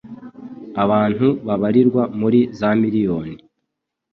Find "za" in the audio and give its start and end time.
2.59-2.69